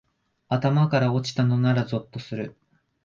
[0.47, 2.57] 頭から落ちたのならゾッとする